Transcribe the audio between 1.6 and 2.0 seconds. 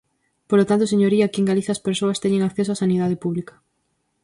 as